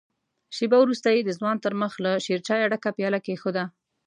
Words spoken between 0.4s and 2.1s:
شېبه وروسته يې د ځوان تر مخ